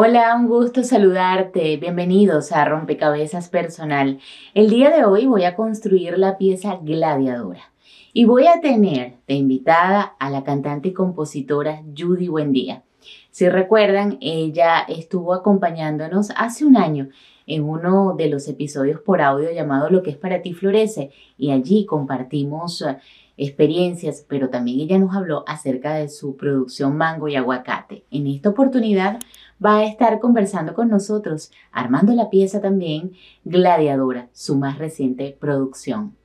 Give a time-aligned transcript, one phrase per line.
[0.00, 1.76] Hola, un gusto saludarte.
[1.76, 4.20] Bienvenidos a Rompecabezas Personal.
[4.54, 7.72] El día de hoy voy a construir la pieza gladiadora
[8.12, 12.84] y voy a tener de invitada a la cantante y compositora Judy Buendía.
[13.32, 17.08] Si recuerdan, ella estuvo acompañándonos hace un año
[17.48, 21.50] en uno de los episodios por audio llamado Lo que es para ti florece y
[21.50, 22.98] allí compartimos eh,
[23.36, 28.04] experiencias, pero también ella nos habló acerca de su producción Mango y Aguacate.
[28.10, 29.18] En esta oportunidad
[29.64, 33.12] va a estar conversando con nosotros, armando la pieza también
[33.44, 36.16] Gladiadora, su más reciente producción.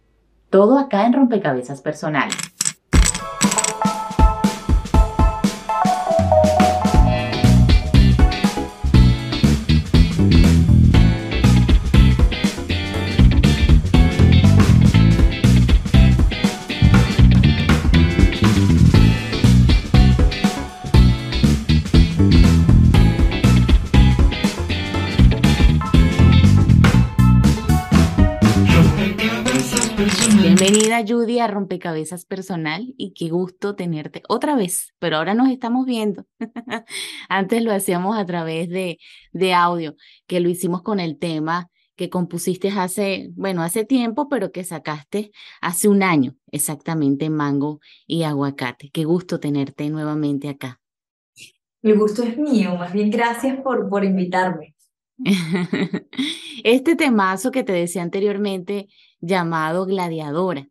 [0.50, 2.53] Todo acá en Rompecabezas Personales.
[31.06, 36.26] Judy a Rompecabezas Personal y qué gusto tenerte otra vez, pero ahora nos estamos viendo.
[37.30, 39.00] Antes lo hacíamos a través de,
[39.32, 39.96] de audio,
[40.28, 45.32] que lo hicimos con el tema que compusiste hace, bueno, hace tiempo, pero que sacaste
[45.62, 48.90] hace un año, exactamente mango y aguacate.
[48.92, 50.80] Qué gusto tenerte nuevamente acá.
[51.82, 54.74] El gusto es mío, más bien gracias por, por invitarme.
[56.64, 58.88] Este temazo que te decía anteriormente,
[59.20, 60.68] llamado gladiadora,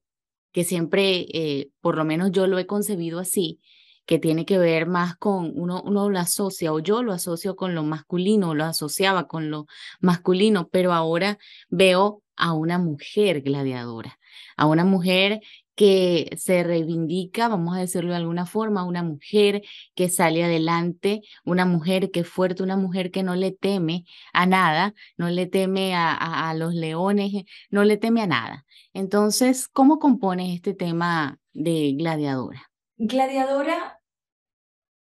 [0.53, 3.61] que siempre, eh, por lo menos yo lo he concebido así,
[4.07, 7.75] que tiene que ver más con, uno, uno lo asocia, o yo lo asocio con
[7.75, 9.67] lo masculino, lo asociaba con lo
[10.01, 14.19] masculino, pero ahora veo a una mujer gladiadora,
[14.57, 15.41] a una mujer
[15.75, 19.63] que se reivindica, vamos a decirlo de alguna forma, una mujer
[19.95, 24.47] que sale adelante, una mujer que es fuerte, una mujer que no le teme a
[24.47, 28.67] nada, no le teme a, a, los leones, no le teme a nada.
[28.93, 32.71] Entonces, ¿cómo compones este tema de gladiadora?
[32.99, 34.01] Gladiadora,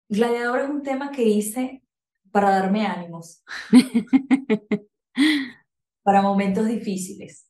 [0.09, 1.83] gladiadora es un tema que hice
[2.33, 3.43] para darme ánimos,
[6.03, 7.46] para momentos difíciles.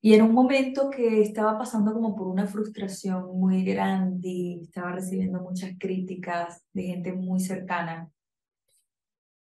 [0.00, 5.40] Y en un momento que estaba pasando como por una frustración muy grande, estaba recibiendo
[5.40, 8.08] muchas críticas de gente muy cercana,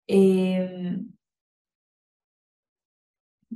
[0.08, 1.12] em,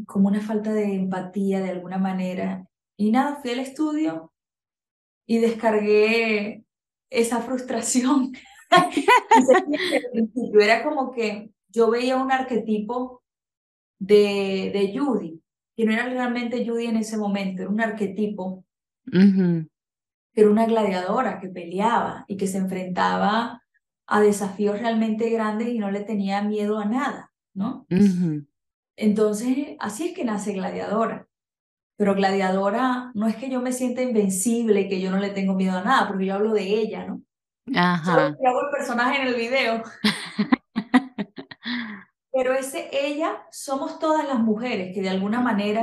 [0.08, 2.66] como una falta de empatía de alguna manera.
[2.98, 4.32] Y nada, fui al estudio
[5.28, 6.64] y descargué
[7.10, 8.34] esa frustración.
[10.60, 13.22] Era como que yo veía un arquetipo
[14.00, 15.42] de, de Judy,
[15.80, 18.66] que no era realmente Judy en ese momento, era un arquetipo,
[19.10, 23.64] que era una gladiadora que peleaba y que se enfrentaba
[24.06, 27.88] a desafíos realmente grandes y no le tenía miedo a nada, ¿no?
[28.98, 31.30] Entonces, así es que nace gladiadora.
[31.96, 35.78] Pero gladiadora no es que yo me sienta invencible, que yo no le tengo miedo
[35.78, 37.22] a nada, porque yo hablo de ella, ¿no?
[37.74, 38.36] Ajá.
[38.38, 39.82] Yo hago el personaje en el video.
[42.40, 45.82] Pero ese ella somos todas las mujeres que de alguna manera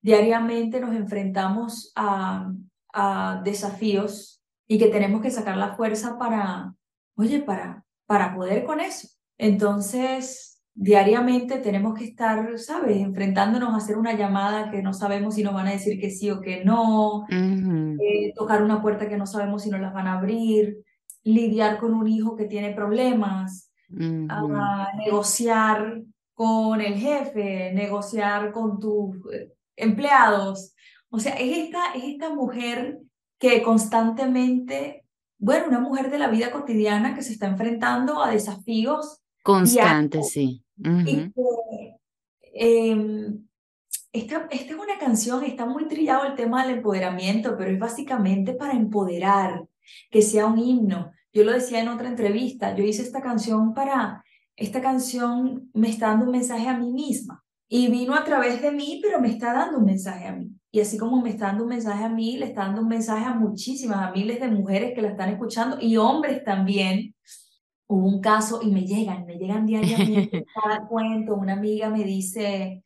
[0.00, 2.50] diariamente nos enfrentamos a,
[2.94, 6.74] a desafíos y que tenemos que sacar la fuerza para,
[7.16, 9.08] oye, para, para poder con eso.
[9.36, 15.42] Entonces, diariamente tenemos que estar, ¿sabes?, enfrentándonos a hacer una llamada que no sabemos si
[15.42, 19.26] nos van a decir que sí o que no, eh, tocar una puerta que no
[19.26, 20.78] sabemos si nos las van a abrir,
[21.24, 23.70] lidiar con un hijo que tiene problemas,
[24.28, 26.02] a negociar
[26.34, 30.74] con el jefe, negociar con tus eh, empleados.
[31.08, 32.98] O sea, es esta, es esta mujer
[33.38, 35.04] que constantemente,
[35.38, 39.22] bueno, una mujer de la vida cotidiana que se está enfrentando a desafíos.
[39.42, 40.64] Constantes, sí.
[42.56, 43.46] Em,
[44.12, 48.54] esta, esta es una canción, está muy trillado el tema del empoderamiento, pero es básicamente
[48.54, 49.66] para empoderar,
[50.10, 51.12] que sea un himno.
[51.34, 54.24] Yo lo decía en otra entrevista, yo hice esta canción para,
[54.54, 58.70] esta canción me está dando un mensaje a mí misma y vino a través de
[58.70, 60.52] mí, pero me está dando un mensaje a mí.
[60.70, 63.24] Y así como me está dando un mensaje a mí, le está dando un mensaje
[63.24, 67.16] a muchísimas, a miles de mujeres que la están escuchando y hombres también.
[67.88, 71.34] Hubo un caso y me llegan, me llegan diariamente cada cuento.
[71.34, 72.84] Una amiga me dice,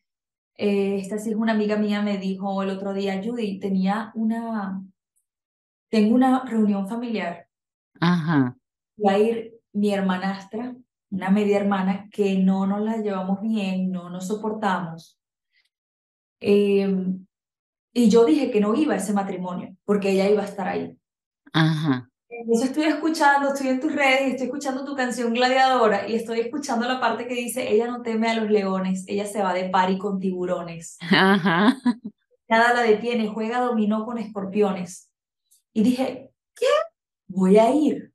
[0.56, 4.82] eh, esta sí es una amiga mía, me dijo el otro día, Judy, tenía una,
[5.90, 7.47] tengo una reunión familiar
[8.00, 8.56] Ajá.
[9.04, 10.74] Va a ir mi hermanastra,
[11.10, 15.18] una media hermana, que no nos la llevamos bien, no nos soportamos.
[16.40, 17.26] Em,
[17.92, 20.96] y yo dije que no iba a ese matrimonio, porque ella iba a estar ahí.
[21.52, 22.08] Ajá.
[22.28, 26.40] Entonces estoy escuchando, estoy en tus redes y estoy escuchando tu canción Gladiadora y estoy
[26.40, 29.70] escuchando la parte que dice, ella no teme a los leones, ella se va de
[29.70, 30.98] pari con tiburones.
[31.00, 31.76] Ajá.
[32.48, 35.10] Nada la detiene, juega dominó con escorpiones.
[35.72, 36.66] Y dije, ¿qué?
[37.38, 38.12] Voy a ir.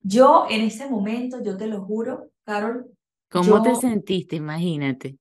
[0.00, 2.90] Yo en ese momento, yo te lo juro, Carol.
[3.30, 4.34] ¿Cómo te sentiste?
[4.34, 5.16] Imagínate.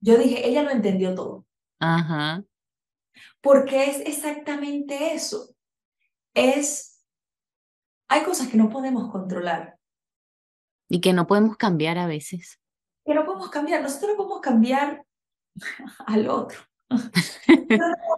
[0.00, 1.44] Yo dije, ella lo entendió todo.
[1.78, 2.42] Ajá.
[3.42, 5.54] Porque es exactamente eso
[6.32, 7.04] es,
[8.08, 9.78] hay cosas que no podemos controlar.
[10.88, 12.58] Y que no podemos cambiar a veces.
[13.04, 15.04] Que no podemos cambiar, nosotros no podemos cambiar
[16.06, 16.58] al otro.
[16.88, 16.98] No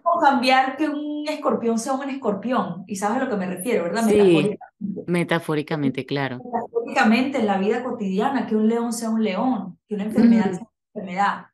[0.03, 2.85] podemos cambiar que un escorpión sea un escorpión.
[2.87, 4.07] Y sabes a lo que me refiero, ¿verdad?
[4.09, 4.59] Sí,
[5.07, 6.39] metafóricamente, claro.
[6.45, 10.61] Metafóricamente en la vida cotidiana, que un león sea un león, que una enfermedad sea
[10.61, 11.47] una enfermedad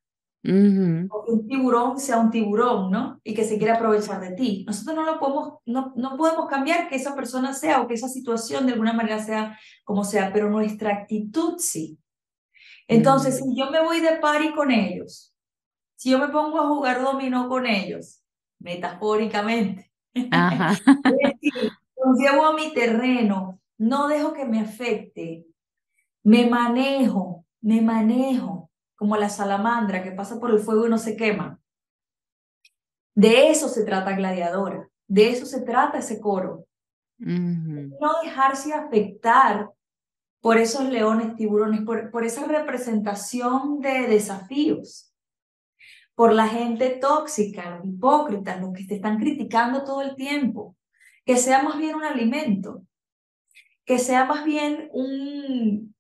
[0.46, 3.18] o que un tiburón sea un tiburón, ¿no?
[3.24, 4.64] Y que se quiera aprovechar de ti.
[4.66, 8.08] Nosotros no lo podemos, no, no podemos cambiar que esa persona sea o que esa
[8.08, 11.98] situación de alguna manera sea como sea, pero nuestra actitud sí.
[12.86, 15.33] Entonces, si yo me voy de party con ellos,
[16.04, 18.22] si yo me pongo a jugar dominó con ellos,
[18.58, 19.90] metafóricamente,
[20.30, 20.78] Ajá.
[21.96, 25.46] los llevo a mi terreno, no dejo que me afecte,
[26.22, 31.16] me manejo, me manejo, como la salamandra que pasa por el fuego y no se
[31.16, 31.58] quema.
[33.14, 36.66] De eso se trata Gladiadora, de eso se trata ese coro.
[37.16, 39.70] No dejarse afectar
[40.42, 45.03] por esos leones, tiburones, por, por esa representación de desafíos,
[46.14, 50.76] por la gente tóxica, los hipócritas, los que te están criticando todo el tiempo.
[51.24, 52.82] Que sea más bien un alimento,
[53.84, 55.94] que sea más bien un,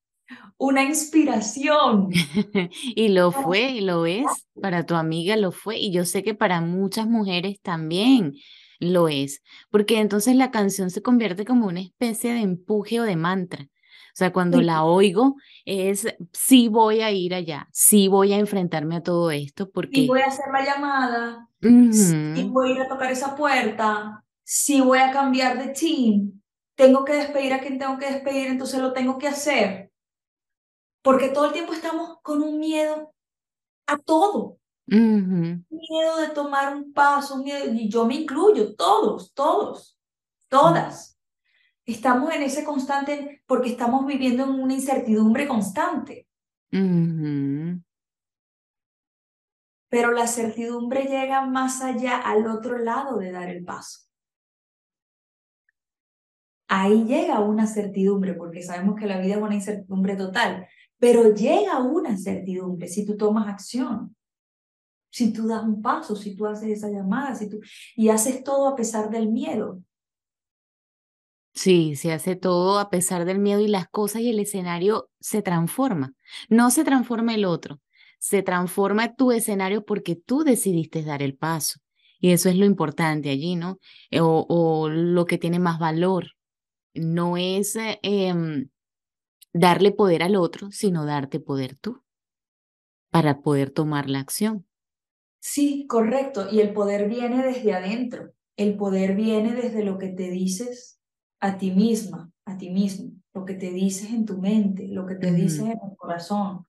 [0.58, 2.10] una inspiración.
[2.94, 4.26] y lo fue, y lo es,
[4.60, 8.34] para tu amiga lo fue, y yo sé que para muchas mujeres también
[8.80, 13.16] lo es, porque entonces la canción se convierte como una especie de empuje o de
[13.16, 13.68] mantra.
[14.14, 15.34] O sea, cuando la oigo
[15.64, 20.02] es, sí voy a ir allá, sí voy a enfrentarme a todo esto, porque...
[20.02, 24.80] Sí voy a hacer la llamada, sí voy a ir a tocar esa puerta, sí
[24.80, 26.40] voy a cambiar de team,
[26.76, 29.90] tengo que despedir a quien tengo que despedir, entonces lo tengo que hacer.
[31.02, 33.12] Porque todo el tiempo estamos con un miedo
[33.88, 34.58] a todo.
[34.86, 39.98] Un miedo de tomar un paso, un miedo, y yo me incluyo, todos, todos,
[40.48, 41.13] todas.
[41.86, 46.26] Estamos en ese constante porque estamos viviendo en una incertidumbre constante.
[49.88, 54.00] Pero la certidumbre llega más allá, al otro lado de dar el paso.
[56.66, 60.66] Ahí llega una certidumbre, porque sabemos que la vida es una incertidumbre total.
[60.98, 64.16] Pero llega una certidumbre si tú tomas acción,
[65.12, 67.60] si tú das un paso, si tú haces esa llamada, si tú
[67.94, 69.83] y haces todo a pesar del miedo.
[71.54, 75.40] Sí, se hace todo a pesar del miedo y las cosas y el escenario se
[75.40, 76.12] transforma.
[76.48, 77.80] No se transforma el otro,
[78.18, 81.78] se transforma tu escenario porque tú decidiste dar el paso.
[82.18, 83.78] Y eso es lo importante allí, ¿no?
[84.20, 86.30] O, o lo que tiene más valor.
[86.94, 88.68] No es eh, em,
[89.52, 92.02] darle poder al otro, sino darte poder tú
[93.10, 94.66] para poder tomar la acción.
[95.38, 96.48] Sí, correcto.
[96.50, 98.32] Y el poder viene desde adentro.
[98.56, 100.98] El poder viene desde lo que te dices
[101.44, 105.16] a ti misma, a ti mismo, lo que te dices en tu mente, lo que
[105.16, 106.66] te dices en el corazón.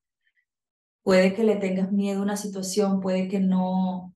[1.01, 4.13] Puede que le tengas miedo a una situación, puede que no,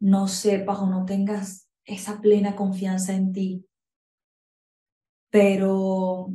[0.00, 3.66] no sepas o no tengas esa plena confianza en ti.
[5.28, 6.32] Pero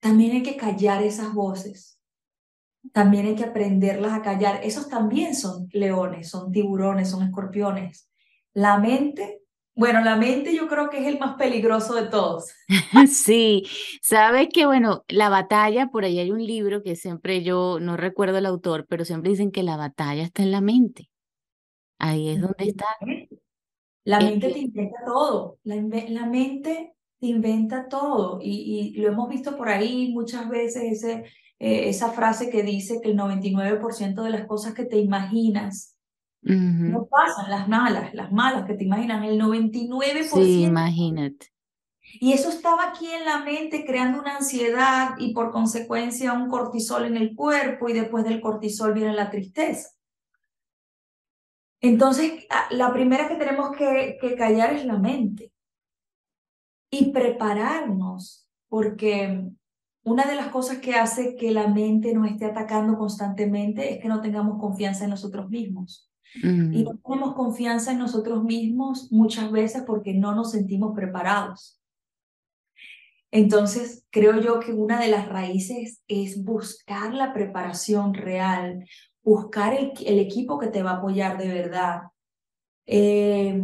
[0.00, 2.00] también hay que callar esas voces.
[2.92, 4.60] También hay que aprenderlas a callar.
[4.64, 8.10] Esos también son leones, son tiburones, son escorpiones.
[8.54, 9.42] La mente,
[9.78, 12.52] bueno, la mente yo creo que es el más peligroso de todos.
[13.08, 13.64] Sí,
[14.02, 18.38] sabes que, bueno, la batalla, por ahí hay un libro que siempre yo no recuerdo
[18.38, 21.08] el autor, pero siempre dicen que la batalla está en la mente.
[21.98, 22.86] Ahí es donde está.
[24.02, 25.58] La mente te inventa todo.
[25.62, 31.24] La, la mente inventa todo y, lo hemos visto por ahí muchas veces, ese,
[31.60, 35.97] eh, esa frase que dice que el 99% de las cosas que te imaginas
[36.42, 40.34] no pasan, las malas, las malas que te imaginan, el 99%.
[40.34, 41.52] Sí, imagínate.
[42.20, 47.04] Y eso estaba aquí en la mente creando una ansiedad y por consecuencia un cortisol
[47.04, 49.90] en el cuerpo y después del cortisol viene la tristeza.
[51.80, 55.52] Entonces, la primera que tenemos que, que callar es la mente
[56.90, 59.44] y prepararnos, porque
[60.02, 64.08] una de las cosas que hace que la mente nos esté atacando constantemente es que
[64.08, 66.07] no tengamos confianza en nosotros mismos.
[66.34, 71.80] Y no tenemos confianza en nosotros mismos muchas veces porque no nos sentimos preparados.
[73.30, 78.86] Entonces, creo yo que una de las raíces es buscar la preparación real,
[79.22, 82.02] buscar el, el equipo que te va a apoyar de verdad.
[82.86, 83.62] Eh,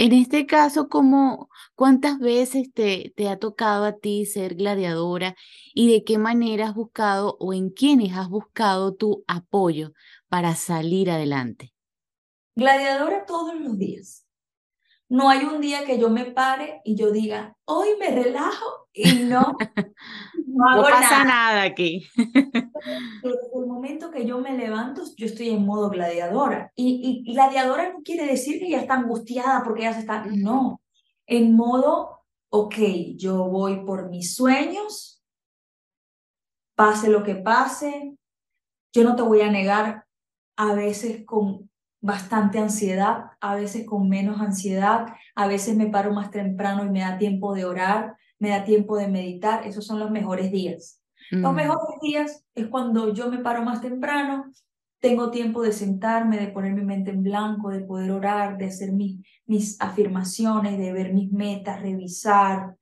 [0.00, 5.34] en este caso, ¿cómo, ¿cuántas veces te, te ha tocado a ti ser gladiadora
[5.74, 9.92] y de qué manera has buscado o en quiénes has buscado tu apoyo
[10.28, 11.72] para salir adelante?
[12.58, 14.26] Gladiadora todos los días.
[15.08, 19.22] No hay un día que yo me pare y yo diga, hoy me relajo y
[19.22, 19.56] no,
[20.46, 22.08] no, pasa nada, aquí.
[22.16, 26.72] Desde el momento que yo me levanto, yo estoy en modo gladiadora.
[26.74, 30.26] Y, y gladiadora no quiere decir que ya está angustiada porque ya se está.
[30.26, 30.82] No.
[31.26, 32.74] En modo, ok,
[33.14, 35.22] yo voy por mis sueños,
[36.74, 38.16] pase lo que pase.
[38.92, 40.06] Yo no te voy a negar
[40.56, 41.67] a veces con
[42.00, 47.00] bastante ansiedad, a veces con menos ansiedad, a veces me paro más temprano y me
[47.00, 51.02] da tiempo de orar, me da tiempo de meditar, esos son los mejores días.
[51.30, 51.56] Los mm.
[51.56, 54.52] mejores días es cuando yo me paro más temprano,
[55.00, 58.92] tengo tiempo de sentarme, de poner mi mente en blanco, de poder orar, de hacer
[58.92, 62.76] mis, mis afirmaciones, de ver mis metas, revisar,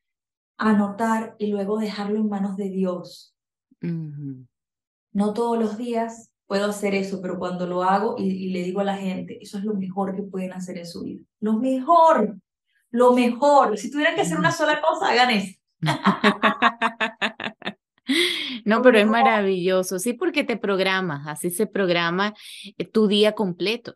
[0.57, 3.35] anotar y luego dejarlo en manos de Dios.
[3.81, 8.85] No todos los días puedo hacer eso, pero cuando lo hago y, le digo a
[8.85, 11.25] la gente, eso es lo mejor que pueden hacer en su vida.
[11.41, 12.39] Lo mejor,
[12.91, 13.77] lo mejor.
[13.79, 15.59] Si tuvieran que hacer una sola cosa, hagan eso.
[18.65, 22.35] No, pero es maravilloso, sí, porque te programas, así se programa
[22.79, 23.95] eh, tu día completo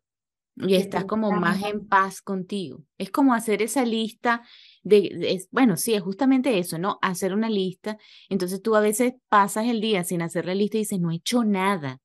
[0.57, 2.85] y estás como más en paz contigo.
[2.99, 4.43] Es como hacer esa lista
[4.83, 6.99] de, bueno, sí, es justamente eso, ¿no?
[7.03, 7.97] Hacer una lista.
[8.29, 11.17] Entonces tú a veces pasas el día sin hacer la lista y dices, no he
[11.17, 11.99] hecho nada.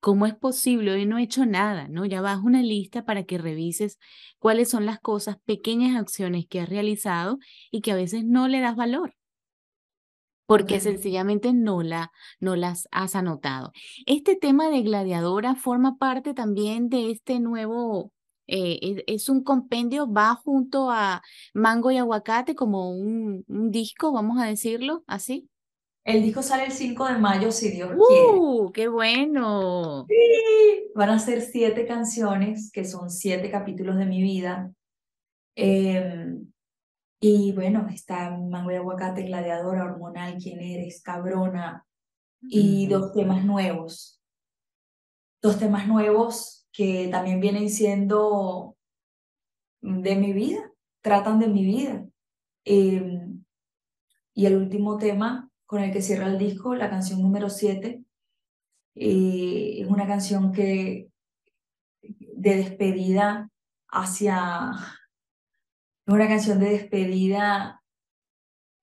[0.00, 0.92] ¿Cómo es posible?
[0.92, 2.04] Hoy no he hecho nada, ¿no?
[2.04, 3.98] Ya vas una lista para que revises
[4.38, 7.38] cuáles son las cosas, pequeñas acciones que has realizado
[7.70, 9.14] y que a veces no le das valor
[10.48, 13.70] porque sencillamente no, la, no las has anotado.
[14.06, 18.14] Este tema de gladiadora forma parte también de este nuevo,
[18.46, 21.20] eh, es, un compendio, va junto a
[21.52, 25.50] Mango y Aguacate como un, un disco, vamos a decirlo así.
[26.04, 28.70] El disco sale el 5 de mayo, si Dios ¡Uh!
[28.72, 30.06] ¡Qué bueno!
[30.08, 30.90] Sí.
[30.94, 34.72] Van a ser siete canciones, que son siete capítulos de mi vida.
[35.54, 36.50] Em,
[37.20, 41.84] y bueno, está Mango y Aguacate, Gladiadora, Hormonal, Quién Eres, Cabrona,
[42.40, 44.20] y dos temas nuevos.
[45.42, 48.76] Dos temas nuevos que también vienen siendo
[49.80, 52.06] de mi vida, tratan de mi vida.
[52.64, 53.44] Em,
[54.34, 58.02] y el último tema con el que cierra el disco, la canción número 7.
[58.94, 61.10] Eh, es una canción que
[62.00, 63.50] de despedida
[63.88, 64.70] hacia...
[66.06, 67.82] Es una canción de despedida.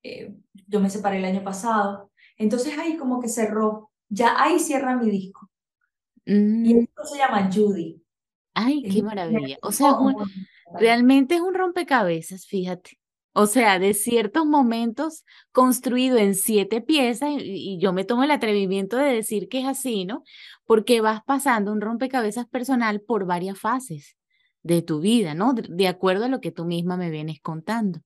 [0.04, 0.36] Eh,
[0.68, 2.12] yo me separé el año pasado.
[2.36, 3.90] Entonces ahí como que cerró.
[4.08, 5.50] Ya ahí cierra mi disco.
[6.24, 6.78] Y el mm.
[6.82, 8.00] disco se llama Judy.
[8.54, 9.58] Ay, qué maravilla.
[9.60, 9.96] O sea,
[10.78, 13.00] realmente es un rompecabezas, fíjate.
[13.38, 18.96] O sea, de ciertos momentos construido en siete piezas, y, yo me tomo el atrevimiento
[18.96, 20.22] de decir que es así, ¿no?
[20.64, 24.16] Porque vas pasando un rompecabezas personal por varias fases
[24.62, 25.52] de tu vida, ¿no?
[25.52, 28.00] De, acuerdo a lo que tú misma me vienes contando.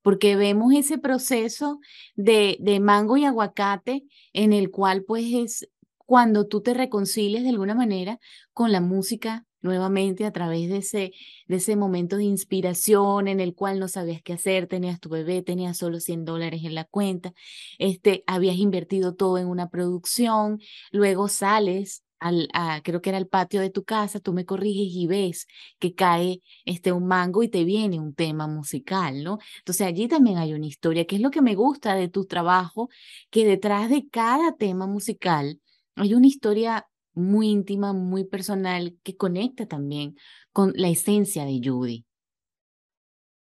[0.00, 1.80] Porque vemos ese proceso
[2.14, 7.48] de, de mango y aguacate en el cual pues es cuando tú te reconcilias de
[7.48, 8.20] alguna manera
[8.52, 11.12] con la música nuevamente a través de ese,
[11.46, 15.42] de ese momento de inspiración en el cual no sabías qué hacer, tenías tu bebé,
[15.42, 17.32] tenías solo 100 dólares en la cuenta,
[17.78, 22.48] este, habías invertido todo en una producción, luego sales al,
[22.84, 25.46] creo que era el patio de tu casa, tú me corriges y ves
[25.78, 29.38] que cae este, un mango y te viene un tema musical, ¿no?
[29.58, 32.88] Entonces allí también hay una historia, que es lo que me gusta de tu trabajo,
[33.30, 35.60] que detrás de cada tema musical
[35.96, 40.16] hay una historia muy íntima, muy personal, que conecta también
[40.52, 42.06] con la esencia de Judy.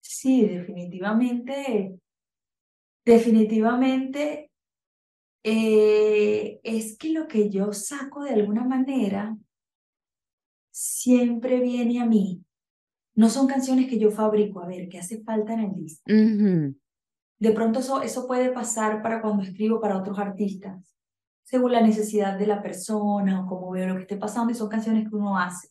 [0.00, 1.98] Sí, definitivamente,
[3.04, 4.50] definitivamente
[5.42, 9.36] eh, es que lo que yo saco de alguna manera
[10.70, 12.42] siempre viene a mí.
[13.14, 16.04] No son canciones que yo fabrico, a ver, que hace falta en el disco.
[16.06, 20.97] De pronto eso, eso puede pasar para cuando escribo para otros artistas
[21.48, 24.68] según la necesidad de la persona o cómo veo lo que esté pasando y son
[24.68, 25.68] canciones que uno hace.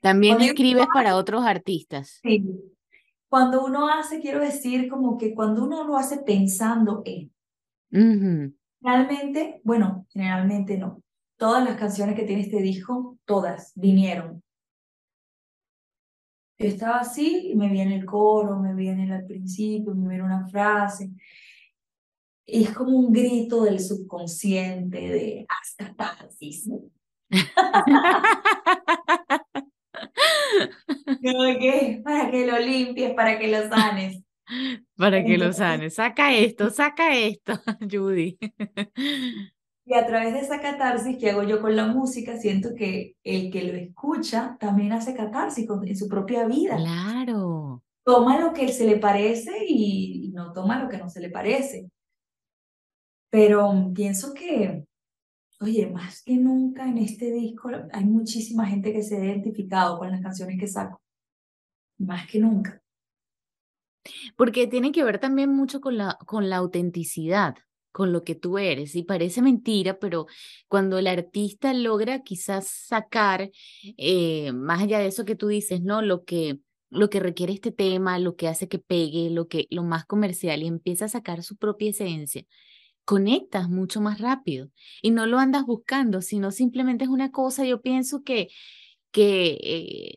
[0.00, 2.18] También escribes para otros artistas.
[2.22, 2.42] Sí.
[3.28, 7.30] Cuando uno hace, quiero decir como que cuando uno lo hace pensando en.
[8.80, 11.02] Realmente, bueno, generalmente no.
[11.36, 14.42] Todas las canciones que tiene este disco, todas vinieron
[16.58, 20.46] Yo estaba así y me viene el coro, me viene al principio, me viene una
[20.48, 21.10] frase.
[22.46, 26.68] Es como un grito del subconsciente de hasta catarsis.
[32.04, 34.22] para que lo limpies, para que lo sanes.
[34.96, 35.94] Para que lo sanes.
[35.94, 37.54] Saca esto, saca esto,
[37.90, 38.38] Judy.
[39.84, 43.50] Y a través de esa catarsis que hago yo con la música, siento que el
[43.50, 46.76] que lo escucha también hace catarsis en su propia vida.
[46.76, 47.82] Claro.
[48.04, 51.88] Toma lo que se le parece y, no toma lo que no se le parece.
[53.32, 54.84] Pero pienso que,
[55.58, 60.10] oye, más que nunca en este disco hay muchísima gente que se ha identificado con
[60.10, 61.00] las canciones que saco.
[61.96, 62.82] Más que nunca.
[64.36, 67.54] Porque tiene que ver también mucho con la, con la autenticidad
[67.90, 68.96] con lo que tú eres.
[68.96, 70.26] Y parece mentira, pero
[70.68, 73.50] cuando el artista logra quizás sacar,
[73.96, 76.02] eh, más allá de eso que tú dices, ¿no?
[76.02, 76.58] Lo que,
[76.90, 80.62] lo que requiere este tema, lo que hace que pegue, lo, que, lo más comercial
[80.62, 82.44] y empieza a sacar su propia esencia,
[83.04, 84.70] conectas mucho más rápido
[85.02, 88.48] y no lo andas buscando, sino simplemente es una cosa, yo pienso que,
[89.10, 90.14] que, eh,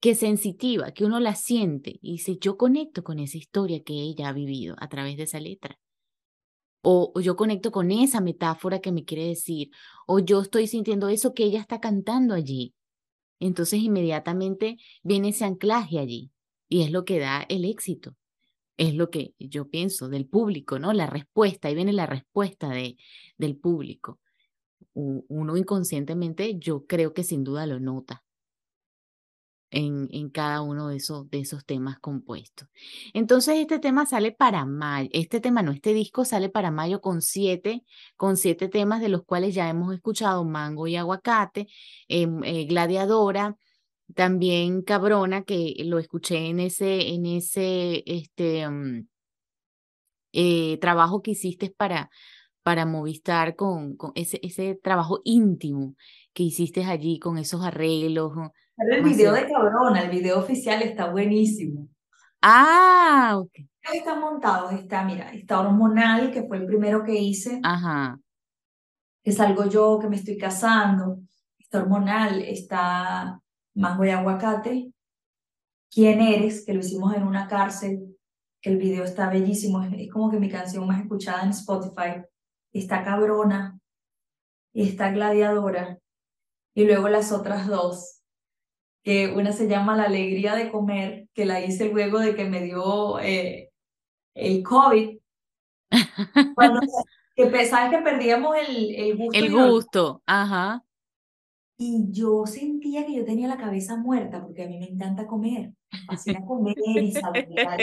[0.00, 4.28] que sensitiva, que uno la siente y dice, yo conecto con esa historia que ella
[4.28, 5.78] ha vivido a través de esa letra
[6.82, 9.70] o, yo conecto con esa metáfora que me quiere decir,
[10.06, 12.74] o yo estoy sintiendo eso que ella está cantando allí.
[13.40, 16.30] Entonces inmediatamente viene ese anclaje allí
[16.68, 18.16] y es lo que da el éxito.
[18.80, 20.94] Es lo que yo pienso del público, ¿no?
[20.94, 22.96] La respuesta, ahí viene la respuesta de,
[23.36, 24.20] del público.
[24.94, 28.24] Uno inconscientemente, yo creo que sin duda lo nota
[29.70, 32.68] en, en, cada uno de esos, de esos temas compuestos.
[33.12, 37.20] Entonces, este tema sale para mayo, este tema no, este disco sale para mayo con
[37.20, 37.84] siete,
[38.16, 41.68] con siete temas de los cuales ya hemos escuchado Mango y Aguacate,
[42.08, 43.58] em, eh, Gladiadora,
[44.14, 49.08] también Cabrona, que lo escuché en ese, en ese, este, mm,
[50.32, 52.10] eh, trabajo que hiciste para,
[52.62, 55.94] para Movistar con, con ese, ese trabajo íntimo
[56.32, 58.32] que hiciste allí con esos arreglos,
[58.88, 61.88] el video de Cabrona, el video oficial está buenísimo.
[62.40, 63.50] Ah, ok.
[63.92, 67.60] Está montado, está, mira, está hormonal, que fue el primero que hice.
[67.62, 68.18] Ajá.
[69.22, 71.18] Que salgo yo, que me estoy casando.
[71.58, 73.38] Está hormonal, está
[73.74, 74.92] mango y aguacate.
[75.90, 76.64] ¿Quién eres?
[76.64, 78.16] Que lo hicimos en una cárcel,
[78.60, 79.82] que el video está bellísimo.
[79.82, 82.22] Es, es como que mi canción más escuchada en Spotify.
[82.72, 83.78] Está cabrona,
[84.72, 85.98] está gladiadora.
[86.74, 88.20] Y luego las otras dos,
[89.02, 92.62] que una se llama La Alegría de Comer, que la hice luego de que me
[92.62, 93.70] dio eh,
[94.34, 95.18] el COVID.
[96.54, 96.80] Cuando,
[97.34, 99.38] que sabes que perdíamos el, el gusto.
[99.38, 100.84] El gusto, ajá.
[101.82, 105.72] Y yo sentía que yo tenía la cabeza muerta, porque a mí me encanta comer,
[105.90, 107.80] me fascina comer y saborear.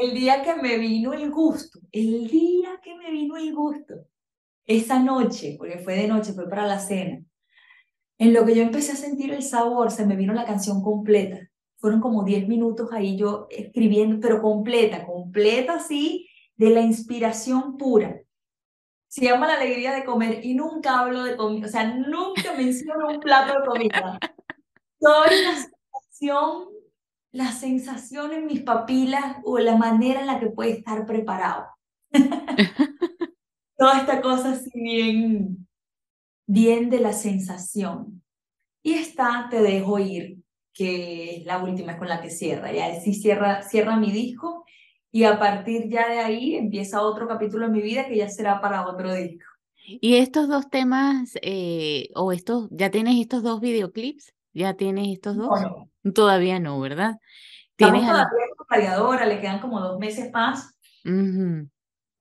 [0.00, 4.06] El día que me vino el gusto, el día que me vino el gusto,
[4.64, 7.22] esa noche, porque fue de noche, fue para la cena,
[8.16, 11.50] en lo que yo empecé a sentir el sabor, se me vino la canción completa.
[11.76, 18.22] Fueron como 10 minutos ahí yo escribiendo, pero completa, completa así, de la inspiración pura.
[19.12, 23.08] Se llama La alegría de comer y nunca hablo de comida, o sea, nunca menciono
[23.08, 24.18] un plato de comida.
[24.98, 26.68] Toda la sensación,
[27.30, 31.66] la sensación en mis papilas o la manera en la que puede estar preparado.
[33.76, 35.68] Toda esta cosa así bien,
[36.46, 38.22] bien de la sensación.
[38.82, 40.38] Y está Te dejo ir,
[40.72, 42.72] que es la última, es con la que cierra.
[42.72, 44.64] Ya sí cierra, cierra mi disco
[45.12, 48.60] y a partir ya de ahí empieza otro capítulo en mi vida que ya será
[48.60, 49.44] para otro disco.
[49.84, 54.32] ¿Y estos dos temas, eh, o estos, ya tienes estos dos videoclips?
[54.54, 55.60] ¿Ya tienes estos dos?
[56.14, 57.18] Todavía no, ¿verdad?
[57.76, 60.74] ¿Tienes todavía le quedan como dos meses más.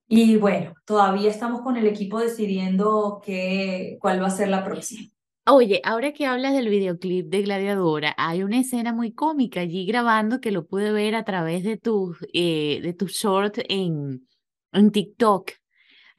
[0.08, 5.10] Y bueno, todavía estamos con el equipo decidiendo qué, cuál va a ser la próxima.
[5.48, 10.40] Oye, ahora que hablas del videoclip de Gladiadora, hay una escena muy cómica allí grabando
[10.40, 14.28] que lo pude ver a través de tu, eh, de tu short en,
[14.72, 15.52] en TikTok.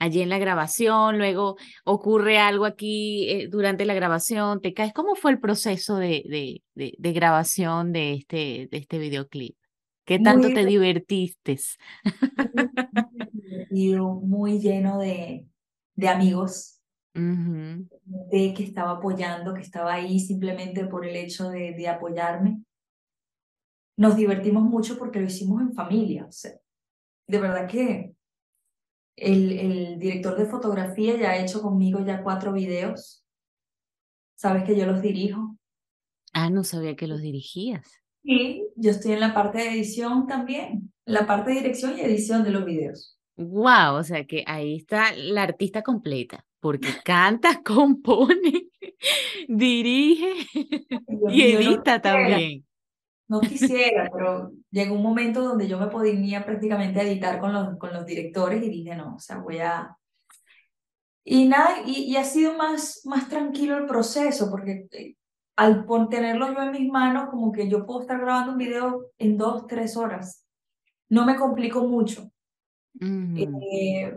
[0.01, 4.93] Allí en la grabación, luego ocurre algo aquí eh, durante la grabación, te caes.
[4.93, 9.57] ¿Cómo fue el proceso de, de, de, de grabación de este, de este videoclip?
[10.05, 11.57] ¿Qué tanto te divertiste?
[14.21, 15.47] muy lleno de,
[15.95, 16.81] de amigos,
[18.31, 22.62] de que estaba apoyando, que estaba ahí simplemente por el hecho de, de apoyarme.
[23.96, 26.27] Nos divertimos mucho porque lo hicimos en familia.
[26.27, 26.53] O sea,
[27.27, 28.14] de verdad que
[29.16, 33.25] el, el director de fotografía ya ha hecho conmigo ya cuatro videos.
[34.35, 35.57] Sabes que yo los dirijo.
[36.33, 38.03] Ah, no sabía que los dirigías.
[38.25, 42.44] Y yo estoy en la parte de edición también, la parte de dirección y edición
[42.44, 43.18] de los videos.
[43.37, 48.68] Wow, o sea que ahí está la artista completa, porque canta, compone,
[49.48, 50.33] dirige
[51.29, 52.64] y edita también.
[53.27, 57.92] No quisiera, pero llegó un momento donde yo me podía prácticamente editar con los, con
[57.92, 59.96] los directores y dije, no, o sea, voy a...
[61.25, 65.16] Y nada, y, y ha sido más, más tranquilo el proceso, porque eh,
[65.57, 69.38] al tenerlo yo en mis manos, como que yo puedo estar grabando un video en
[69.38, 70.46] dos, tres horas.
[71.09, 72.31] No me complico mucho.
[73.01, 74.14] Eh,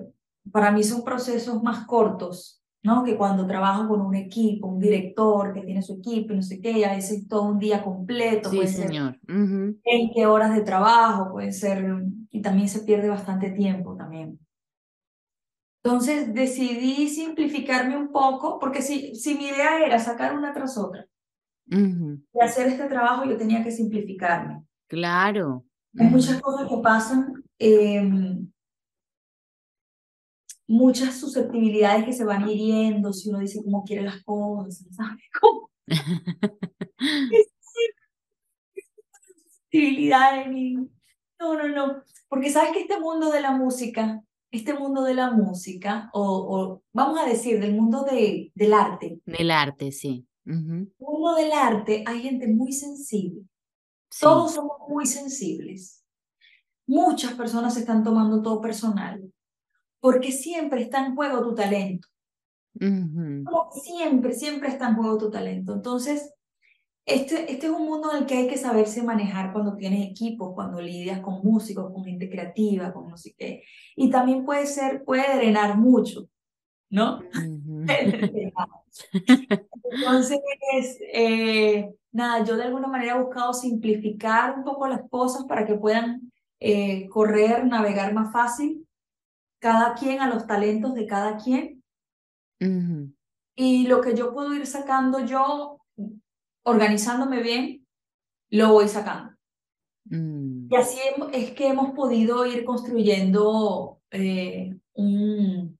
[0.51, 3.03] para mí son procesos más cortos, ¿no?
[3.03, 6.61] Que cuando trabajo con un equipo, un director que tiene su equipo y no sé
[6.61, 9.19] qué, y a veces todo un día completo, sí, puede señor.
[9.25, 11.85] ser 20 horas de trabajo, puede ser,
[12.31, 14.39] y también se pierde bastante tiempo también.
[15.83, 21.07] Entonces decidí simplificarme un poco, porque si, si mi idea era sacar una tras otra
[21.67, 24.63] y hacer este trabajo, yo tenía que simplificarme.
[24.87, 25.65] Claro.
[25.97, 27.43] Hay muchas cosas que pasan.
[27.57, 28.37] Eh,
[30.67, 35.23] muchas susceptibilidades que se van hiriendo si uno dice cómo quiere las cosas, ¿sabes?
[35.41, 35.69] ¿Cómo?
[39.25, 40.47] susceptibilidades.
[41.39, 42.01] No, no, no.
[42.27, 46.83] Porque sabes que este mundo de la música, este mundo de la música, o, o
[46.93, 49.19] vamos a decir, del mundo de, del arte.
[49.25, 50.25] Del arte, sí.
[50.45, 53.43] el mundo del arte hay gente muy sensible.
[54.19, 56.03] Todos somos muy sensibles.
[56.87, 59.33] Muchas personas están tomando todo personal
[60.05, 62.07] porque siempre está en juego tu talento.
[63.71, 65.73] Siempre, siempre está en juego tu talento.
[65.73, 66.31] Entonces,
[67.07, 70.53] este, este es un mundo en el que hay que saberse manejar cuando tienes equipos,
[70.53, 73.63] cuando lidias con músicos, con gente creativa, con no sé qué.
[73.95, 76.29] Y también puede ser, puede drenar mucho,
[76.91, 77.21] ¿no?
[79.91, 80.39] Entonces,
[81.13, 85.73] eh, nada, yo de alguna manera he buscado simplificar un poco las cosas para que
[85.73, 88.85] puedan eh, correr, navegar más fácil
[89.65, 91.83] cada quien a los talentos de cada quien.
[93.55, 95.79] Y lo que yo puedo ir sacando yo,
[96.63, 97.87] organizándome bien,
[98.51, 99.35] lo voy sacando.
[100.03, 100.67] Mm.
[100.69, 100.99] Y así
[101.33, 105.79] es que hemos podido ir construyendo eh, un,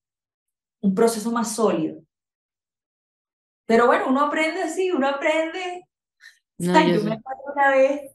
[0.82, 2.02] un proceso más sólido.
[3.68, 5.86] Pero bueno, uno aprende así, uno aprende.
[6.58, 8.15] yo, me acuerdo una vez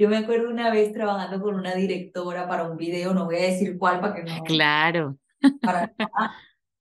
[0.00, 3.50] yo me acuerdo una vez trabajando con una directora para un video, no voy a
[3.50, 4.42] decir cuál para que no.
[4.44, 5.18] Claro.
[5.60, 5.94] Para,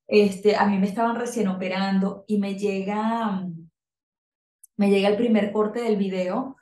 [0.07, 3.45] este, a mí me estaban recién operando y me llega,
[4.77, 6.55] me llega el primer corte del video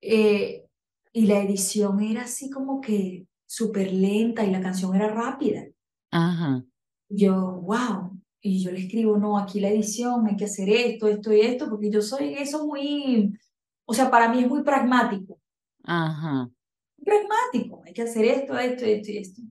[0.00, 0.64] eh,
[1.12, 5.66] y la edición era así como que súper lenta y la canción era rápida.
[6.12, 6.62] Ajá.
[7.08, 8.16] Yo, wow.
[8.40, 11.68] Y yo le escribo, no, aquí la edición, hay que hacer esto, esto y esto,
[11.68, 13.36] porque yo soy eso muy,
[13.84, 15.38] o sea, para mí es muy pragmático.
[15.84, 16.48] Ajá.
[17.04, 19.42] Pragmático, hay que hacer esto, esto, esto y esto.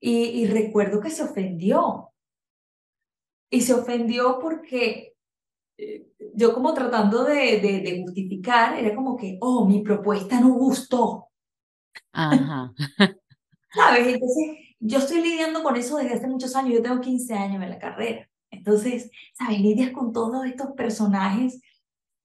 [0.00, 2.10] Y, recuerdo que se ofendió.
[3.50, 5.14] Y se ofendió porque
[5.78, 11.28] eh, yo como tratando de, de, justificar, era como que, oh, mi propuesta no gustó.
[12.12, 12.74] Ajá.
[13.72, 14.06] ¿Sabes?
[14.08, 17.70] Entonces, yo estoy lidiando con eso desde hace muchos años, yo tengo 15 años en
[17.70, 18.28] la carrera.
[18.50, 19.60] Entonces, ¿sabes?
[19.60, 21.62] Lidias con todos estos personajes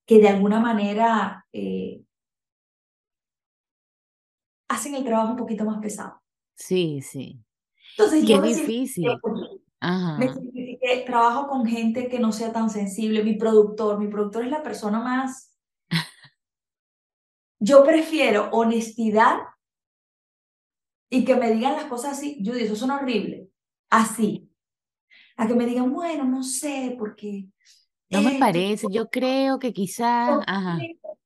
[0.10, 2.04] que de alguna manera eh,
[4.68, 6.20] hacen el trabajo un poquito más pesado.
[6.56, 7.40] Sí, sí.
[7.92, 9.08] Entonces, yo es difícil.
[9.80, 10.18] Ajá.
[10.18, 13.24] Me trabajo con gente que no sea tan sensible.
[13.24, 15.56] Mi productor, mi productor es la persona más.
[17.60, 19.38] Yo prefiero honestidad
[21.12, 22.42] y que me digan las cosas así.
[22.44, 23.48] Judy, eso suena horrible.
[23.92, 24.50] Así.
[25.38, 27.46] A que me digan, bueno, no sé, porque
[28.10, 30.44] no me parece, yo creo que quizás,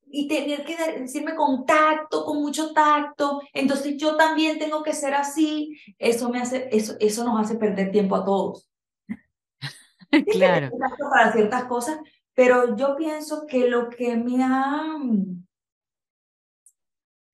[0.09, 5.77] Y tener que decirme contacto, con mucho tacto, entonces yo también tengo que ser así,
[5.97, 8.69] eso me hace, eso, eso nos hace perder tiempo a todos.
[10.31, 10.69] claro.
[11.11, 11.97] Para ciertas cosas,
[12.33, 14.97] pero yo pienso que lo que me ha,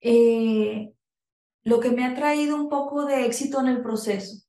[0.01, 0.93] eh,
[1.63, 4.45] lo que me ha traído un poco de éxito en el proceso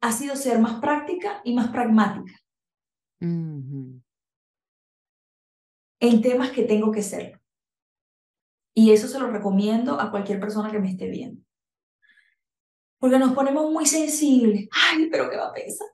[0.00, 2.32] ha sido ser más práctica y más pragmática
[3.20, 4.02] en
[6.22, 7.40] temas que tengo que ser.
[8.74, 11.42] Y eso se lo recomiendo a cualquier persona que me esté viendo.
[12.98, 14.68] Porque nos ponemos muy sensibles.
[14.70, 15.88] Ay, pero ¿qué va a pensar?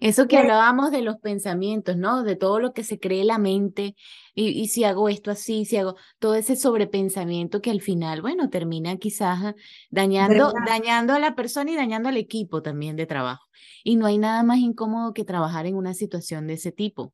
[0.00, 2.22] Eso que hablábamos de los pensamientos, ¿no?
[2.22, 3.96] De todo lo que se cree la mente,
[4.34, 8.50] y, y, si hago esto así, si hago todo ese sobrepensamiento que al final, bueno,
[8.50, 9.54] termina quizás
[9.90, 13.46] dañando, dañando a la persona y dañando al equipo también de trabajo.
[13.84, 17.12] Y no hay nada más incómodo que trabajar en una situación de ese tipo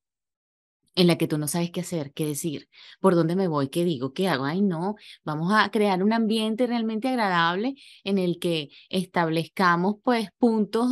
[0.94, 2.68] en la que tú no sabes qué hacer, qué decir,
[3.00, 4.44] por dónde me voy, qué digo, qué hago.
[4.44, 7.74] Ay, no, vamos a crear un ambiente realmente agradable
[8.05, 10.90] en el que establezcamos pues puntos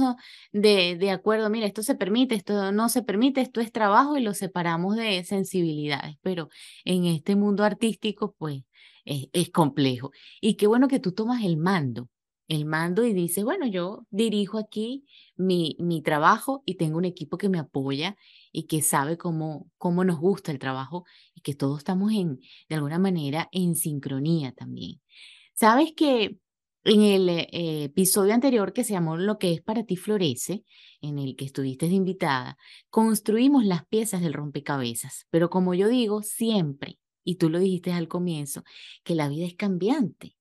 [0.53, 4.23] de, de acuerdo, mira, esto se permite, esto no se permite, esto es trabajo y
[4.23, 6.49] lo separamos de sensibilidades, pero
[6.85, 8.63] en este mundo artístico pues
[9.05, 10.11] es, es complejo.
[10.41, 12.09] Y qué bueno que tú tomas el mando
[12.49, 15.05] el mando y dices, bueno, yo dirijo aquí
[15.37, 18.17] mi, mi trabajo y tengo un equipo que me apoya
[18.53, 22.75] y que sabe cómo, cómo nos gusta el trabajo y que todos estamos en, de
[22.75, 25.01] alguna manera, en sincronía también.
[25.55, 26.39] Sabes que
[26.85, 27.49] en el eh,
[27.85, 30.65] episodio anterior que se llamó Lo que es para ti florece,
[31.03, 32.57] en el que estuviste de invitada,
[32.89, 38.09] construimos las piezas del rompecabezas, pero como yo digo siempre, y tú lo dijiste al
[38.09, 38.65] comienzo,
[39.05, 40.38] que la vida es cambiante.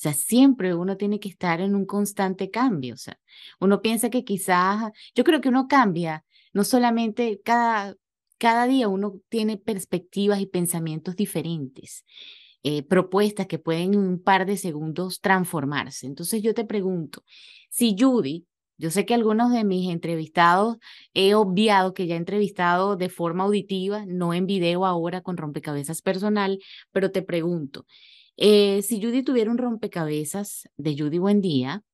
[0.00, 2.94] O sea, siempre uno tiene que estar en un constante cambio.
[2.94, 3.20] O sea,
[3.60, 7.96] uno piensa que quizás, yo creo que uno cambia no solamente cada,
[8.38, 12.06] cada día uno tiene perspectivas y pensamientos diferentes,
[12.62, 16.06] eh, propuestas que pueden en un par de segundos transformarse.
[16.06, 17.22] Entonces yo te pregunto,
[17.68, 18.46] si Judy,
[18.78, 20.78] yo sé que algunos de mis entrevistados
[21.12, 26.00] he obviado que ya he entrevistado de forma auditiva, no en video ahora con rompecabezas
[26.00, 26.58] personal,
[26.90, 27.84] pero te pregunto,
[28.42, 31.84] eh, si Judy tuviera un rompecabezas de Judy Buendía,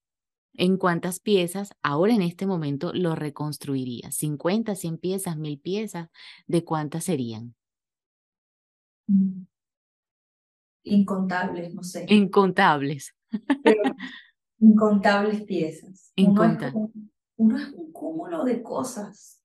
[0.54, 4.12] en cuántas piezas ahora en este momento lo reconstruiría.
[4.12, 6.08] 50, 100 piezas, 1000 piezas,
[6.46, 7.56] ¿de cuántas serían?
[9.08, 9.42] Mm.
[10.84, 12.06] Incontables, no sé.
[12.08, 13.12] Incontables.
[14.60, 16.12] incontables piezas.
[16.14, 16.90] Incontables.
[17.38, 19.42] Uno, es un cúmulo de cosas.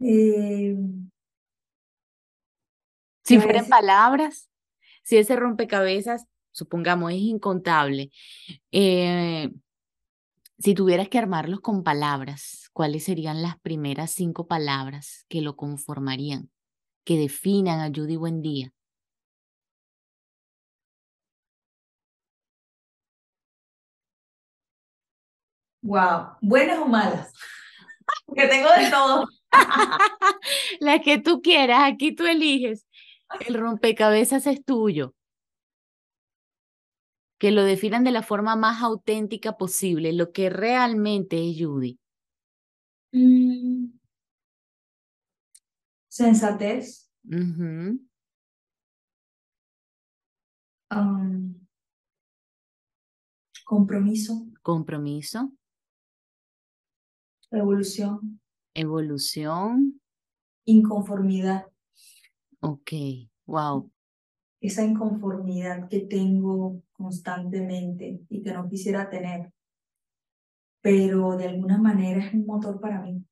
[0.00, 0.76] Eh,
[3.24, 4.49] si fueran palabras,
[5.10, 8.12] si ese rompecabezas supongamos, es incontable.
[8.70, 9.50] Eh,
[10.56, 16.48] si tuvieras que armarlos con palabras, ¿cuáles serían las primeras cinco palabras que lo conformarían,
[17.04, 18.72] que definan a Judy Buendía?
[25.82, 27.32] Wow, buenas o malas,
[28.26, 29.26] porque tengo de todo.
[30.78, 32.86] La que tú quieras, aquí tú eliges.
[33.46, 35.14] El rompecabezas es tuyo
[37.40, 41.98] que lo definan de la forma más auténtica posible, lo que realmente es Judy.
[43.12, 43.98] Mm.
[46.06, 47.10] Sensatez.
[53.64, 54.46] compromiso.
[54.60, 55.50] Compromiso.
[57.50, 58.40] Evolución.
[58.74, 60.00] Evolución.
[60.66, 61.66] Inconformidad.
[62.60, 62.92] Ok,
[63.46, 63.90] wow
[64.60, 69.52] esa inconformidad que tengo constantemente y que no quisiera tener,
[70.82, 73.24] pero de alguna manera es un motor para mí.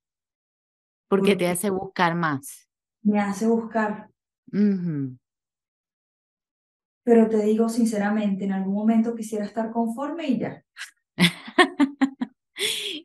[1.09, 2.69] Porque, te hace buscar más.
[3.03, 4.11] Me hace buscar.
[7.03, 10.63] Pero te digo sinceramente, en algún momento quisiera estar conforme y ya.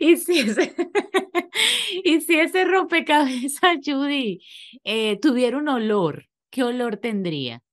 [0.03, 0.75] Y si ese,
[2.03, 4.41] y si ese rompecabezas, Judy,
[4.83, 7.63] eh, tuviera un olor, ¿qué olor tendría?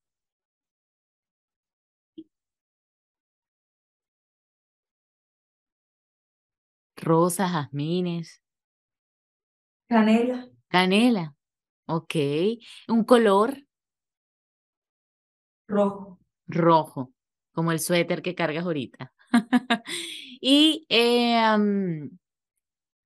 [6.97, 8.41] Rosas, jazmines.
[9.89, 10.49] Canela.
[10.69, 11.35] Canela.
[11.87, 12.15] Ok.
[12.87, 13.67] ¿Un color?
[15.67, 16.19] Rojo.
[16.47, 17.13] Rojo,
[17.53, 19.13] como el suéter que cargas ahorita.
[20.41, 22.11] y em,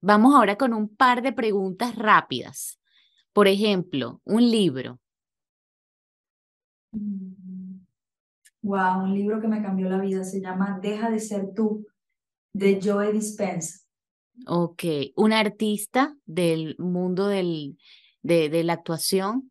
[0.01, 2.79] vamos ahora con un par de preguntas rápidas.
[3.33, 5.01] Por ejemplo, un libro.
[8.63, 9.03] Wow, mm.
[9.05, 10.25] un libro que me cambió la vida.
[10.25, 11.87] Se llama Deja de ser tú,
[12.53, 13.81] de Joe Dispenza.
[14.47, 14.85] Ok,
[15.17, 17.79] un artista del mundo del,
[18.23, 19.51] de, de la actuación.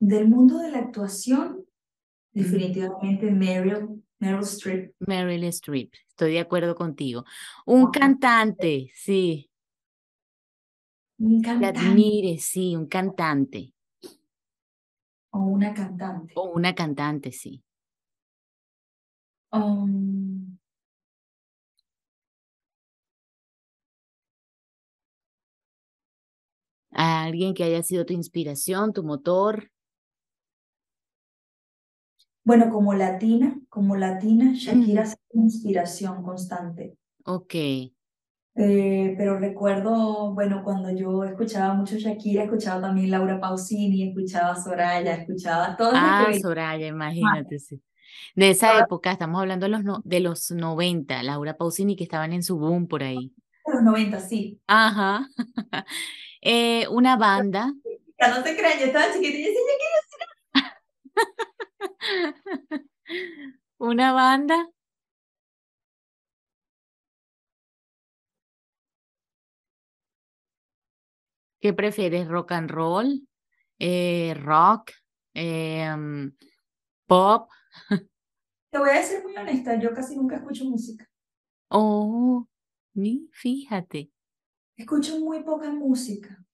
[0.00, 1.64] Del mundo de la actuación,
[2.32, 4.94] definitivamente Meryl, Meryl Streep.
[5.00, 7.24] Meryl Streep, estoy de acuerdo contigo.
[7.66, 9.50] Un cantante, sí.
[11.18, 11.80] Un cantante.
[11.80, 13.74] admire, sí, un cantante.
[15.30, 16.32] O una cantante.
[16.36, 17.62] O una cantante, sí.
[19.52, 20.58] Um,
[26.92, 29.70] a alguien que haya sido tu inspiración, tu motor?
[32.48, 36.96] Bueno, como latina, como latina, Shakira es una inspiración constante.
[37.26, 37.54] Ok.
[37.54, 37.92] Eh,
[39.18, 45.76] pero recuerdo, bueno, cuando yo escuchaba mucho Shakira, escuchaba también Laura Pausini, escuchaba Soraya, escuchaba
[45.76, 46.40] todas las que Ah, venían.
[46.40, 47.82] Soraya, imagínate, sí.
[48.34, 52.32] De esa época, estamos hablando de los, no- de los 90, Laura Pausini, que estaban
[52.32, 53.30] en su boom por ahí.
[53.66, 54.58] De los 90, sí.
[54.66, 55.28] Ajá.
[56.40, 57.74] Eh, una banda.
[58.18, 59.58] Ya no te crean, yo estaba chiquitilla y decía,
[63.78, 64.68] Una banda.
[71.60, 72.28] ¿Qué prefieres?
[72.28, 73.26] ¿Rock and roll?
[73.78, 74.92] Eh, ¿rock?
[75.34, 76.32] em,
[77.06, 77.50] ¿pop?
[78.70, 81.08] Te voy a ser muy honesta, yo casi nunca escucho música.
[81.70, 82.46] Oh,
[82.94, 84.10] mi, fíjate.
[84.76, 86.44] Escucho muy poca música.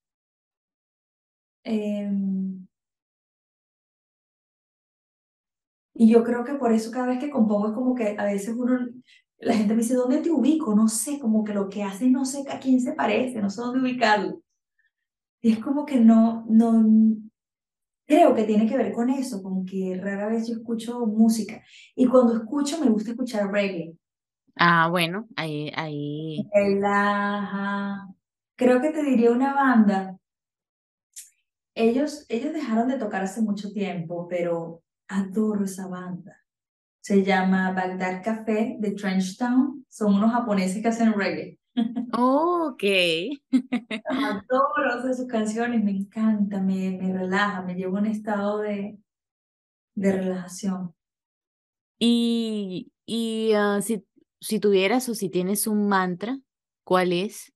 [1.64, 2.66] Em,
[5.94, 8.54] y yo creo que por eso cada vez que compongo es como que a veces
[8.56, 8.78] uno,
[9.38, 10.74] la gente me dice, ¿dónde te ubico?
[10.74, 13.60] No sé, como que lo que haces no sé a quién se parece, no sé
[13.60, 14.40] dónde ubicarlo.
[15.40, 16.84] Y es como que no, no,
[18.06, 21.62] creo que tiene que ver con eso, con que rara vez yo escucho música.
[21.94, 23.94] Y cuando escucho me gusta escuchar reggae.
[24.56, 26.48] Ah, bueno, ahí, ahí.
[26.52, 28.08] Relaja.
[28.56, 30.16] Creo que te diría una banda.
[31.74, 36.44] Ellos, ellos dejaron de tocar hace mucho tiempo, pero adoro esa banda.
[37.00, 39.84] Se llama Bagdad Café de Trenchtown.
[39.88, 41.58] Son unos japoneses que hacen reggae.
[42.12, 42.82] Oh, ok.
[44.08, 48.98] Adoro sea, sus canciones, me encanta, me, me relaja, me lleva a un estado de,
[49.94, 50.94] de relajación.
[51.98, 54.06] Y, y ah, si,
[54.40, 56.38] si tuvieras o si tienes un mantra,
[56.84, 57.52] ¿cuál es?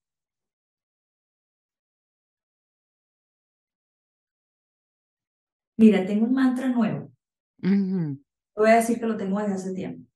[5.77, 7.09] Mira, tengo un mantra nuevo.
[7.61, 8.21] Ujú.
[8.55, 10.09] Voy a decir que lo tengo desde hace tiempo.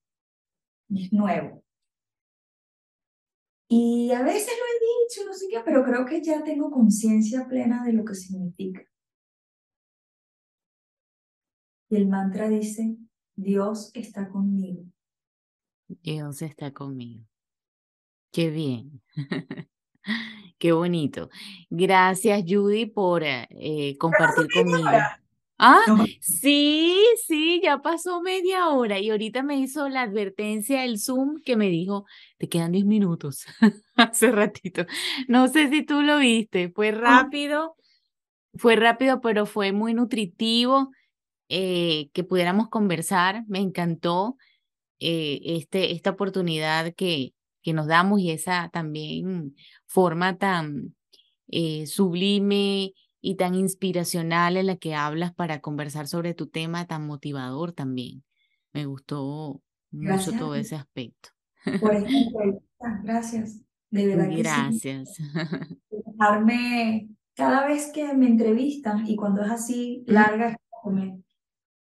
[0.89, 1.63] Es nuevo.
[3.67, 7.47] Y a veces lo he dicho, no sé qué, pero creo que ya tengo conciencia
[7.47, 8.83] plena de lo que significa.
[11.89, 12.97] Y el mantra dice,
[13.35, 14.83] Dios está conmigo.
[15.87, 17.25] Dios está conmigo.
[18.31, 19.01] Qué bien.
[20.57, 21.29] Qué bonito.
[21.69, 24.89] Gracias, Judy, por eh, eh, compartir conmigo.
[25.59, 30.99] Ah, No, sí, sí, ya pasó media hora y ahorita me hizo la advertencia el
[30.99, 32.05] Zoom que me dijo,
[32.37, 33.45] te quedan 10 minutos
[33.95, 34.85] hace ratito.
[35.27, 37.75] No sé si tú lo viste, fue rápido,
[38.55, 40.91] fue rápido, pero fue muy nutritivo
[41.49, 43.43] eh, que pudiéramos conversar.
[43.47, 44.37] Me encantó
[44.99, 50.95] eh, este, esta oportunidad que, que nos damos y esa también forma tan
[51.49, 52.93] eh, sublime
[53.25, 58.25] y tan inspiracional en la que hablas para conversar sobre tu tema tan motivador también.
[58.73, 61.29] Me gustó mucho Gracias todo ese aspecto.
[61.79, 63.01] por entrevista.
[63.01, 63.61] Gracias.
[63.89, 64.41] De verdad que sí.
[64.43, 65.17] Gracias.
[65.89, 70.57] Dejarme, cada vez que me entrevistan y cuando es así larga,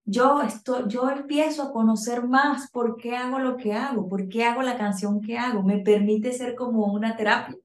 [0.05, 4.45] yo, estoy, yo empiezo a conocer más por qué hago lo que hago, por qué
[4.45, 5.63] hago la canción que hago.
[5.63, 7.57] Me permite ser como una terapia.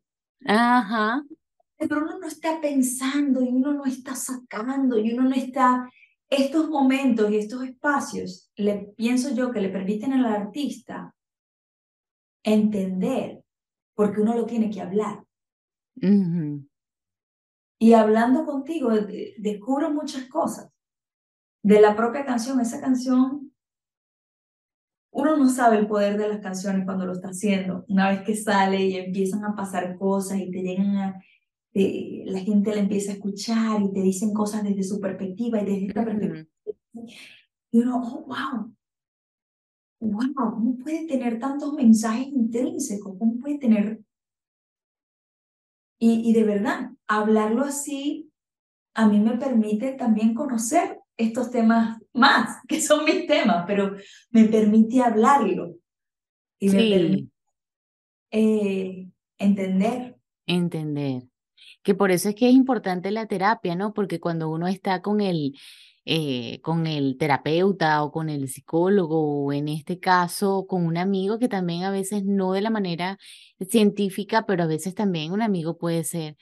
[0.44, 1.22] Ajá,
[1.88, 5.90] Pero uno no está pensando y uno no está sacando y uno no está...
[6.29, 11.12] Estos momentos y estos espacios, le pienso yo que le permiten al artista
[12.45, 13.43] entender,
[13.97, 15.25] porque uno lo tiene que hablar.
[15.97, 16.69] ujú,
[17.81, 20.71] Y hablando contigo, de- descubro muchas cosas
[21.64, 22.61] de la propia canción.
[22.61, 23.53] Esa canción,
[25.12, 27.85] uno no sabe el poder de las canciones cuando lo está haciendo.
[27.88, 31.21] Una vez que sale y empiezan a pasar cosas y te llegan a...
[31.72, 35.64] te- la gente la empieza a escuchar y te dicen cosas desde su perspectiva y
[35.64, 36.46] desde esta perspectiva.
[37.72, 38.74] Y uno, oh, wow,
[40.00, 43.16] wow, ¿cómo puede tener tantos mensajes intrínsecos?
[43.18, 44.00] ¿Cómo puede tener...
[45.98, 48.30] Y, y de verdad, hablarlo así
[48.94, 53.96] a mí me permite también conocer estos temas más, que son mis temas, pero
[54.30, 55.76] me permite hablarlo
[56.59, 57.30] y me permite
[58.33, 60.16] eh, entender.
[60.46, 61.30] entender.
[61.83, 63.92] Que por eso es que es importante la terapia, ¿no?
[63.92, 65.55] Porque cuando uno está con el,
[66.05, 71.38] eh, con el terapeuta o con el psicólogo, o en este caso con un amigo
[71.38, 73.18] que también a veces no de la manera
[73.68, 76.37] científica, pero a veces también un amigo puede ser,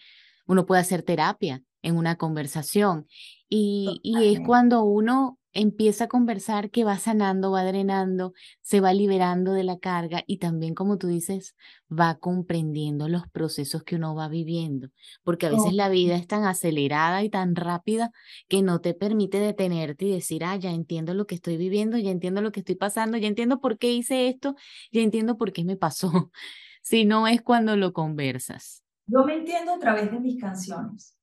[0.46, 3.07] uno puede hacer terapia en una conversación.
[3.49, 8.32] Y, y es cuando uno empieza a conversar que va sanando, va drenando,
[8.62, 11.56] se va liberando de la carga y también, como tú dices,
[11.90, 14.88] va comprendiendo los procesos que uno va viviendo,
[15.24, 18.12] porque a veces Oh, la vida es tan acelerada y tan rápida
[18.48, 22.11] que no te permite detenerte y decir, ah, ya entiendo lo que estoy viviendo, ya
[22.11, 24.54] entiendo lo que estoy pasando, ya entiendo por qué hice esto,
[24.92, 26.30] ya entiendo por qué me pasó,
[26.82, 28.82] si no es cuando lo conversas?
[29.06, 31.17] Yo me entiendo a través de mis canciones.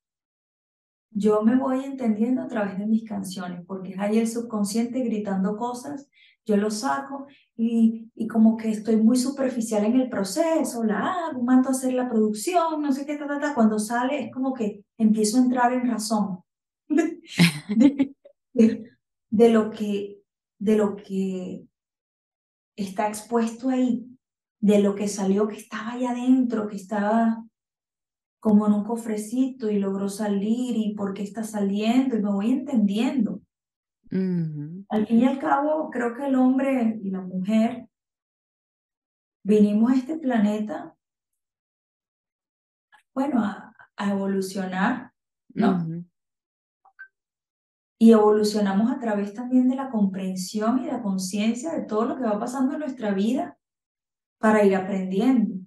[1.18, 6.10] Yo me voy entendiendo a través de mis canciones, porque hay el subconsciente gritando cosas,
[6.46, 11.42] yo lo saco y, y como que estoy muy superficial en el proceso, la hago,
[11.42, 14.84] mando a hacer la producción, no sé qué, ta, ta, cuando sale es como que
[14.98, 16.44] empiezo a entrar en razón
[16.90, 17.22] de,
[19.50, 20.20] lo que,
[20.60, 21.66] de lo que
[22.76, 24.06] está expuesto ahí,
[24.60, 27.42] de lo que salió que estaba ahí adentro, que estaba
[28.46, 32.52] como en un cofrecito y logró salir y por qué está saliendo y me voy
[32.52, 33.42] entendiendo.
[34.12, 37.90] Al fin y al cabo, creo que el hombre y la mujer
[39.44, 40.96] vinimos a este planeta,
[43.16, 43.74] bueno, a,
[44.12, 45.12] evolucionar,
[45.56, 45.84] ¿no?
[47.98, 52.26] Y evolucionamos a través también de la comprensión y la conciencia de todo lo que
[52.26, 53.58] va pasando en nuestra vida
[54.38, 55.66] para ir aprendiendo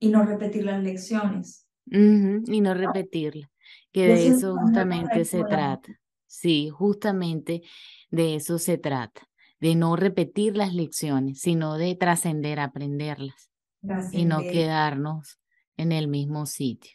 [0.00, 1.65] y no repetir las lecciones.
[1.86, 3.50] Y no repetirla,
[3.92, 5.92] que de eso justamente se trata.
[6.26, 7.62] Sí, justamente
[8.10, 9.28] de eso se trata,
[9.60, 13.50] de no repetir las lecciones, sino de trascender, aprenderlas
[14.12, 15.38] y no quedarnos
[15.76, 16.92] en el mismo sitio.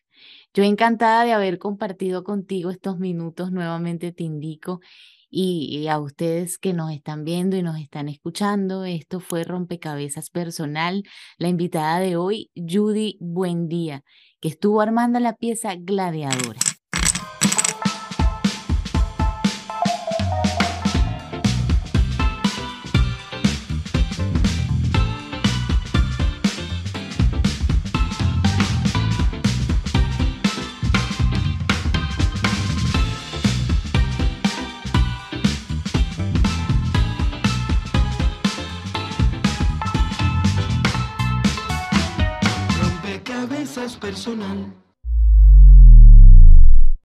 [0.53, 4.81] Yo encantada de haber compartido contigo estos minutos, nuevamente te indico,
[5.33, 11.03] y, a ustedes que nos están viendo y nos están escuchando, esto fue Rompecabezas Personal.
[11.37, 14.03] La invitada de hoy, Judy Buendía,
[14.41, 16.59] que estuvo armando la pieza Gladiadora.
[44.21, 44.90] Personal.